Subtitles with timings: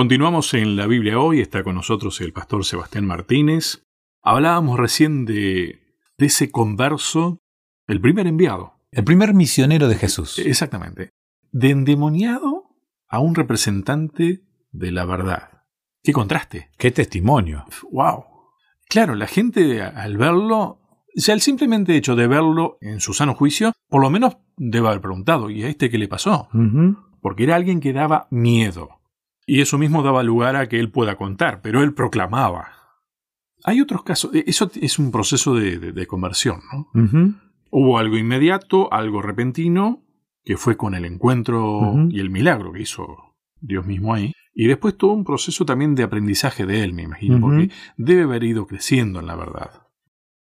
[0.00, 3.84] Continuamos en la Biblia hoy, está con nosotros el pastor Sebastián Martínez.
[4.22, 5.78] Hablábamos recién de,
[6.16, 7.42] de ese converso,
[7.86, 8.78] el primer enviado.
[8.92, 10.38] El primer misionero de Jesús.
[10.38, 11.10] Exactamente.
[11.52, 12.70] De endemoniado
[13.10, 14.40] a un representante
[14.70, 15.64] de la verdad.
[16.02, 16.70] ¡Qué contraste!
[16.78, 17.66] ¡Qué testimonio!
[17.92, 18.24] ¡Wow!
[18.88, 20.80] Claro, la gente al verlo,
[21.14, 25.02] ya el simplemente hecho de verlo en su sano juicio, por lo menos debe haber
[25.02, 26.48] preguntado, ¿y a este qué le pasó?
[27.20, 28.99] Porque era alguien que daba miedo.
[29.50, 32.68] Y eso mismo daba lugar a que él pueda contar, pero él proclamaba.
[33.64, 36.88] Hay otros casos, e, eso es un proceso de, conversión, ¿no?
[37.68, 40.04] Hubo algo inmediato, algo repentino,
[40.44, 44.32] que fue con el encuentro y el milagro que hizo Dios mismo ahí.
[44.54, 48.44] Y después todo un proceso también de aprendizaje de él, me imagino, porque debe haber
[48.44, 49.88] ido creciendo en la verdad.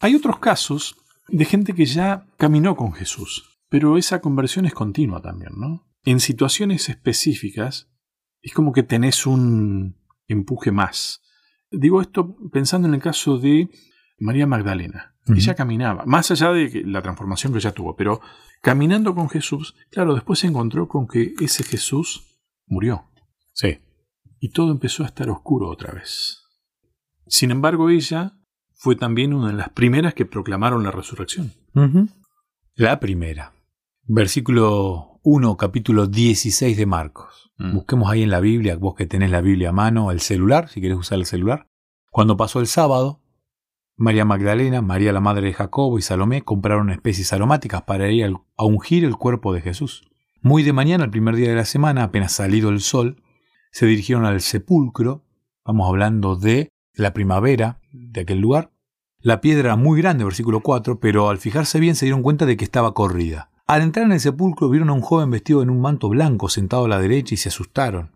[0.00, 0.96] Hay otros casos
[1.28, 5.86] de gente que ya caminó con Jesús, pero esa conversión es continua también, ¿no?
[6.02, 7.90] En situaciones específicas,
[8.46, 9.96] es como que tenés un
[10.28, 11.20] empuje más.
[11.70, 13.68] Digo esto pensando en el caso de
[14.18, 15.16] María Magdalena.
[15.26, 18.20] Ella caminaba, más allá de la transformación que ella tuvo, pero
[18.62, 23.10] caminando con Jesús, claro, después se encontró con que ese Jesús murió.
[23.52, 23.80] Sí.
[24.38, 26.44] Y todo empezó a estar oscuro otra vez.
[27.26, 28.38] Sin embargo, ella
[28.74, 31.52] fue también una de las primeras que proclamaron la resurrección.
[32.76, 33.55] La primera.
[34.08, 37.50] Versículo 1, capítulo 16 de Marcos.
[37.58, 37.74] Mm.
[37.74, 40.80] Busquemos ahí en la Biblia, vos que tenés la Biblia a mano, el celular, si
[40.80, 41.66] querés usar el celular.
[42.12, 43.20] Cuando pasó el sábado,
[43.96, 48.64] María Magdalena, María la madre de Jacobo y Salomé compraron especies aromáticas para ir a
[48.64, 50.08] ungir el cuerpo de Jesús.
[50.40, 53.24] Muy de mañana, el primer día de la semana, apenas salido el sol,
[53.72, 55.24] se dirigieron al sepulcro,
[55.64, 58.70] vamos hablando de la primavera de aquel lugar.
[59.18, 62.56] La piedra era muy grande, versículo 4, pero al fijarse bien se dieron cuenta de
[62.56, 63.50] que estaba corrida.
[63.66, 66.84] Al entrar en el sepulcro vieron a un joven vestido en un manto blanco sentado
[66.84, 68.12] a la derecha y se asustaron.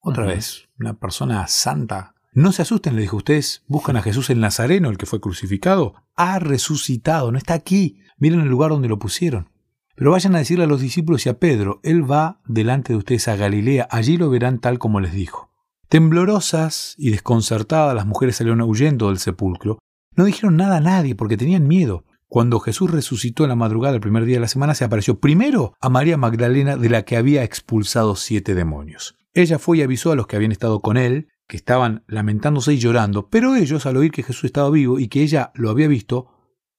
[0.00, 2.14] Otra vez, una persona santa.
[2.32, 5.94] No se asusten, le dijo, ustedes buscan a Jesús el Nazareno, el que fue crucificado.
[6.16, 7.98] Ha resucitado, no está aquí.
[8.18, 9.50] Miren el lugar donde lo pusieron.
[9.96, 13.28] Pero vayan a decirle a los discípulos y a Pedro, Él va delante de ustedes
[13.28, 15.50] a Galilea, allí lo verán tal como les dijo.
[15.88, 19.78] Temblorosas y desconcertadas las mujeres salieron huyendo del sepulcro.
[20.14, 22.04] No dijeron nada a nadie porque tenían miedo.
[22.28, 25.74] Cuando Jesús resucitó en la madrugada del primer día de la semana, se apareció primero
[25.80, 29.16] a María Magdalena, de la que había expulsado siete demonios.
[29.32, 32.78] Ella fue y avisó a los que habían estado con él, que estaban lamentándose y
[32.78, 36.28] llorando, pero ellos, al oír que Jesús estaba vivo y que ella lo había visto,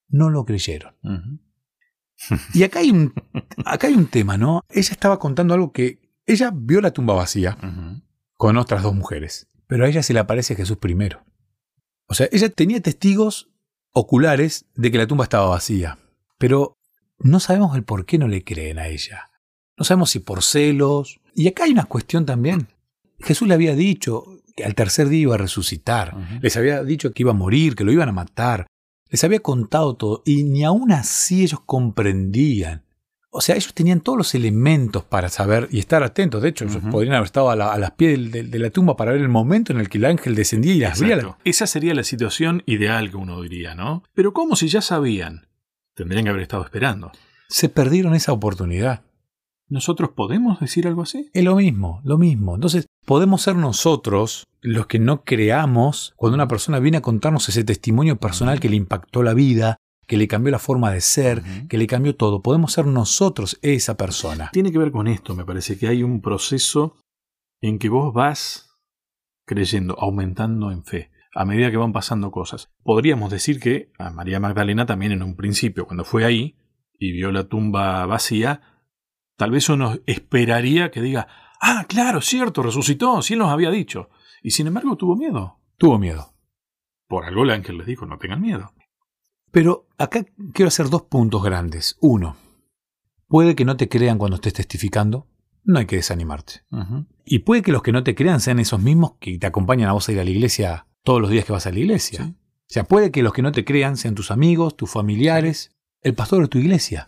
[0.10, 0.96] no lo creyeron.
[2.54, 3.14] y acá hay, un,
[3.66, 4.66] acá hay un tema, ¿no?
[4.70, 7.58] Ella estaba contando algo que ella vio la tumba vacía
[8.36, 11.24] con otras dos mujeres, pero a ella se le aparece Jesús primero.
[12.08, 13.50] O sea, ella tenía testigos
[14.00, 15.98] oculares de que la tumba estaba vacía.
[16.38, 16.78] Pero
[17.20, 19.32] no sabemos el por qué no le creen a ella.
[19.76, 21.20] No sabemos si por celos.
[21.34, 22.68] Y acá hay una cuestión también.
[23.20, 24.26] Jesús le había dicho
[24.56, 26.16] que al tercer día iba a resucitar.
[26.42, 28.68] Les había dicho que iba a morir, que lo iban a matar.
[29.10, 30.22] Les había contado todo.
[30.26, 32.87] Y ni aún así ellos comprendían
[33.30, 36.42] o sea, ellos tenían todos los elementos para saber y estar atentos.
[36.42, 39.30] De hecho, ellos podrían haber estado a, las pies de, la tumba para ver el
[39.30, 41.38] momento en el que el ángel descendía y las abría.
[41.44, 44.04] Esa sería la situación ideal que uno diría, ¿no?
[44.14, 45.48] Pero ¿cómo si ya sabían?
[45.94, 47.12] Tendrían que haber estado esperando.
[47.50, 49.04] Se perdieron esa oportunidad.
[49.70, 51.30] ¿Nosotros podemos decir algo así?
[51.34, 52.56] Es lo mismo, lo mismo.
[52.56, 57.66] Entonces, podemos ser nosotros los que no creamos cuando una persona viene a contarnos ese
[57.66, 61.78] testimonio personal que le impactó la vida, que le cambió la forma de ser, que
[61.78, 62.42] le cambió todo.
[62.42, 64.50] Podemos ser nosotros esa persona.
[64.54, 66.96] Tiene que ver con esto, me parece que hay un proceso
[67.62, 68.80] en que vos vas
[69.46, 72.72] creyendo, aumentando en fe, a medida que van pasando cosas.
[72.84, 76.56] Podríamos decir que a María Magdalena también en un principio, cuando fue ahí
[76.98, 78.62] y vio la tumba vacía,
[79.36, 81.28] tal vez uno esperaría que diga,
[81.62, 84.10] ah, claro, cierto, resucitó, si él nos había dicho.
[84.42, 85.60] Y sin embargo tuvo miedo.
[85.78, 86.34] Tuvo miedo.
[87.08, 88.72] Por algo el ángel les dijo, no tengan miedo.
[89.52, 91.98] Pero acá quiero hacer dos puntos grandes.
[92.00, 92.36] Uno,
[93.28, 95.28] puede que no te crean cuando estés testificando,
[95.64, 96.62] no hay que desanimarte.
[97.26, 99.94] Y puede que los que no te crean sean esos mismos que te acompañan a
[99.94, 102.34] vos a ir a la iglesia todos los días que vas a la iglesia.
[102.40, 105.72] O sea, puede que los que no te crean sean tus amigos, tus familiares,
[106.02, 107.08] el pastor de tu iglesia.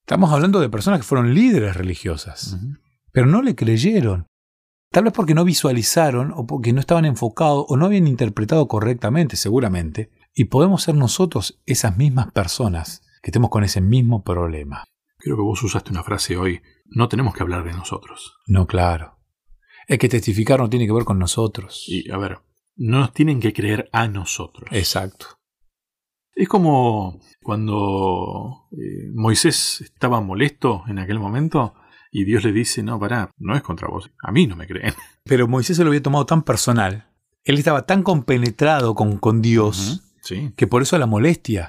[0.00, 2.58] Estamos hablando de personas que fueron líderes religiosas,
[3.12, 4.26] pero no le creyeron.
[4.92, 9.36] Tal vez porque no visualizaron o porque no estaban enfocados o no habían interpretado correctamente,
[9.36, 14.84] seguramente, y podemos ser nosotros esas mismas personas que estemos con ese mismo problema.
[15.18, 16.62] Creo que vos usaste una frase hoy.
[16.86, 18.38] No tenemos que hablar de nosotros.
[18.46, 19.18] No, claro.
[19.86, 21.84] Es que testificar no tiene que ver con nosotros.
[21.86, 22.38] Y, a ver,
[22.76, 24.68] no nos tienen que creer a nosotros.
[24.72, 25.26] Exacto.
[26.34, 31.74] Es como cuando eh, Moisés estaba molesto en aquel momento
[32.12, 34.94] Y Dios le dice, no, pará, no es contra vos, a mí no me creen.
[35.24, 37.10] Pero Moisés se lo había tomado tan personal,
[37.44, 40.52] él estaba tan compenetrado con, con Dios, sí.
[40.56, 41.68] que por eso la molestia.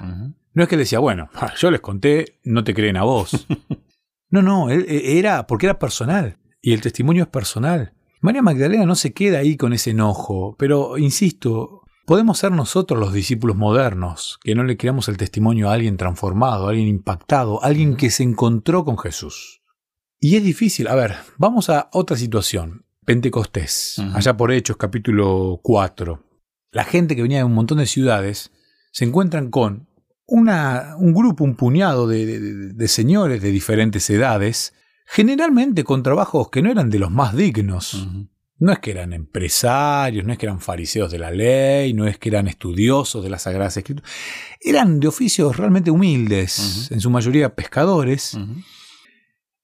[0.54, 3.46] No es que le decía, bueno, yo les conté, no te creen a vos.
[4.30, 6.36] no, no, él, e, era porque era personal.
[6.60, 7.94] Y el testimonio es personal.
[8.20, 13.12] María Magdalena no se queda ahí con ese enojo, pero insisto, podemos ser nosotros los
[13.12, 17.66] discípulos modernos, que no le creamos el testimonio a alguien transformado, a alguien impactado, a
[17.66, 19.62] alguien que se encontró con Jesús.
[20.20, 20.86] Y es difícil.
[20.86, 22.84] A ver, vamos a otra situación.
[23.04, 26.22] Pentecostés, allá por Hechos capítulo 4.
[26.72, 28.50] La gente que venía de un montón de ciudades
[28.90, 29.88] se encuentran con
[30.26, 34.72] una, un grupo, un puñado de, señores de diferentes edades,
[35.06, 38.08] generalmente con trabajos que no eran de los más dignos.
[38.58, 42.16] No es que eran empresarios, no es que eran fariseos de la ley, no es
[42.16, 44.10] que eran estudiosos de las Sagradas Escrituras.
[44.60, 48.38] Eran de oficios realmente humildes, en su mayoría pescadores.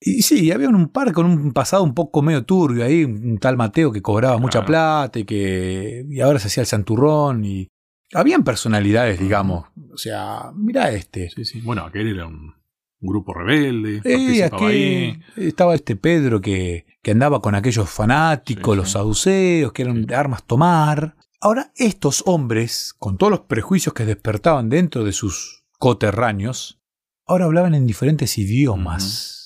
[0.01, 3.57] Y sí, había un par con un pasado un poco medio turbio ahí, un tal
[3.57, 7.67] Mateo que cobraba mucha plata y que y ahora se hacía el santurrón y
[8.13, 9.65] habían personalidades, digamos.
[9.93, 11.29] O sea, mira este.
[11.29, 11.61] Sí, sí.
[11.61, 12.53] Bueno, aquel era un,
[13.01, 14.01] grupo rebelde.
[14.03, 20.05] Eh, aquí estaba este Pedro que, que, andaba con aquellos fanáticos, los saduceos, que eran
[20.05, 21.15] de armas tomar.
[21.41, 26.81] Ahora, estos hombres, con todos los prejuicios que despertaban dentro de sus coterráneos,
[27.25, 29.38] ahora hablaban en diferentes idiomas.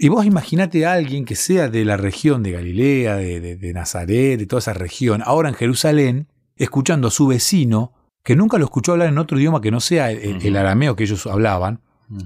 [0.00, 4.46] Y vos imaginate a alguien que sea de la región de Galilea, de, Nazaret, de
[4.46, 7.92] toda esa región, ahora en Jerusalén, escuchando a su vecino,
[8.22, 11.26] que nunca lo escuchó hablar en otro idioma que no sea el, arameo que ellos
[11.26, 11.80] hablaban,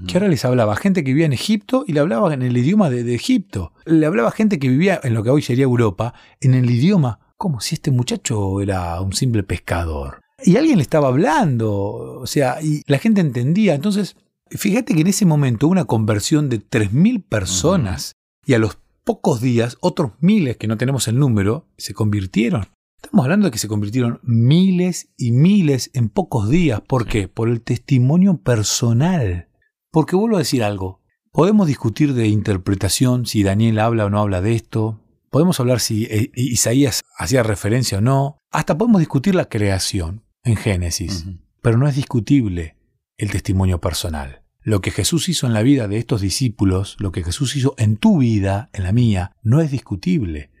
[0.07, 2.89] que ahora les hablaba gente que vivía en Egipto y le hablaba en el idioma
[2.89, 3.73] de, de, Egipto.
[3.85, 7.59] Le hablaba gente que vivía en lo que hoy sería Europa, en el idioma, como
[7.59, 10.21] si este muchacho era un simple pescador.
[10.45, 13.75] Y alguien le estaba hablando, o sea, y la gente entendía.
[13.75, 14.15] Entonces,
[14.57, 18.13] Fíjate que en ese momento una conversión de 3.000 personas
[18.45, 22.67] y a los pocos días otros miles que no tenemos el número se convirtieron.
[23.01, 26.81] Estamos hablando de que se convirtieron miles y miles en pocos días.
[26.81, 27.27] ¿Por qué?
[27.27, 29.49] Por el testimonio personal.
[29.91, 31.01] Porque vuelvo a decir algo.
[31.31, 35.01] Podemos discutir de interpretación, si Daniel habla o no habla de esto.
[35.29, 38.37] Podemos hablar si eh, Isaías hacía referencia o no.
[38.51, 41.25] Hasta podemos discutir la creación en Génesis.
[41.61, 42.77] Pero no es discutible
[43.17, 44.42] el testimonio personal.
[44.63, 47.97] Lo que Jesús hizo en la vida de estos discípulos, lo que Jesús hizo en
[47.97, 50.51] tu vida, en la mía, no es discutible.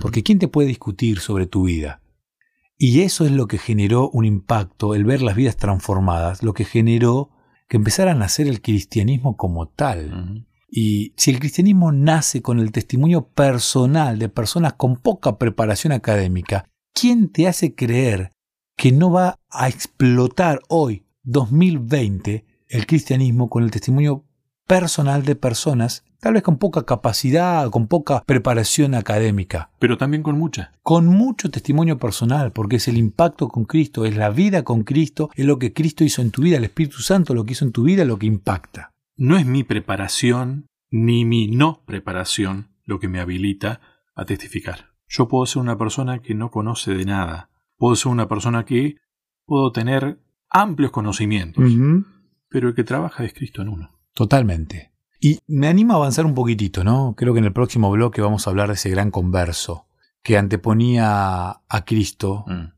[0.00, 2.00] Porque ¿quién te puede discutir sobre tu vida?
[2.78, 6.64] Y eso es lo que generó un impacto, el ver las vidas transformadas, lo que
[6.64, 7.30] generó
[7.68, 10.46] que empezara a nacer el cristianismo como tal.
[10.68, 16.64] Y si el cristianismo nace con el testimonio personal de personas con poca preparación académica,
[16.94, 18.32] ¿quién te hace creer
[18.76, 24.24] que no va a explotar hoy, 2020, el cristianismo con el testimonio
[24.66, 29.72] personal de personas, tal vez con poca capacidad, con poca preparación académica.
[29.80, 30.72] Pero también con mucha.
[30.82, 35.30] Con mucho testimonio personal, porque es el impacto con Cristo, es la vida con Cristo,
[35.34, 37.72] es lo que Cristo hizo en tu vida, el Espíritu Santo lo que hizo en
[37.72, 38.92] tu vida, lo que impacta.
[39.16, 43.80] No es mi preparación ni mi no preparación lo que me habilita
[44.14, 44.90] a testificar.
[45.08, 47.50] Yo puedo ser una persona que no conoce de nada.
[47.76, 48.98] Puedo ser una persona que
[49.46, 51.64] puedo tener amplios conocimientos
[52.50, 53.98] pero el que trabaja es Cristo en uno.
[54.14, 54.90] Totalmente.
[55.20, 57.14] Y me anima a avanzar un poquitito, ¿no?
[57.16, 59.86] Creo que en el próximo bloque vamos a hablar de ese gran converso
[60.22, 62.72] que anteponía a Cristo mm.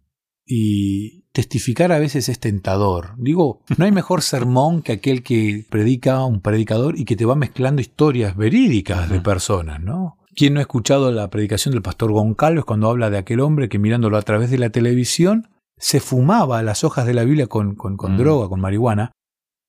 [0.47, 3.14] y testificar a veces es tentador.
[3.17, 7.35] Digo, no hay mejor sermón que aquel que predica un predicador y que te va
[7.35, 10.19] mezclando historias verídicas de personas, ¿no?
[10.35, 13.79] ¿Quién no ha escuchado la predicación del pastor Goncalves cuando habla de aquel hombre que
[13.79, 17.95] mirándolo a través de la televisión se fumaba las hojas de la Biblia con, con,
[17.95, 18.17] mm.
[18.17, 19.12] droga, con marihuana,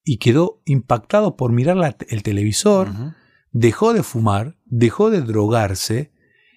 [0.03, 2.89] y quedó impactado por mirar el televisor,
[3.51, 6.11] dejó de fumar, dejó de drogarse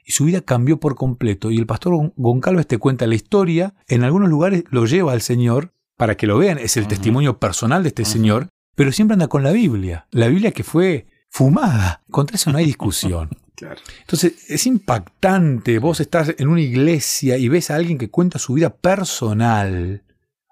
[0.05, 1.51] y su vida cambió por completo.
[1.51, 5.73] Y el pastor Goncalves te cuenta la historia, en algunos lugares lo lleva al Señor
[5.97, 9.43] para que lo vean, es el testimonio personal de este Señor, pero siempre anda con
[9.43, 12.05] la Biblia, la Biblia que fue fumada.
[12.11, 13.31] Contra eso no hay discusión.
[14.01, 18.55] Entonces es impactante, vos estás en una iglesia y ves a alguien que cuenta su
[18.55, 20.05] vida personal.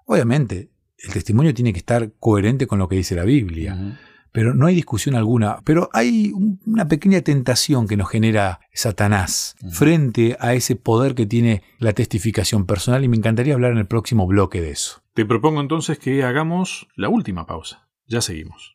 [0.05, 0.71] Obviamente,
[1.05, 3.99] el testimonio tiene que estar coherente con lo que dice la Biblia.
[4.31, 5.59] Pero no hay discusión alguna.
[5.63, 6.33] Pero hay
[6.65, 12.65] una pequeña tentación que nos genera Satanás frente a ese poder que tiene la testificación
[12.65, 15.01] personal y me encantaría hablar en el próximo bloque de eso.
[15.13, 17.87] Te propongo entonces que hagamos la última pausa.
[18.07, 18.74] Ya seguimos.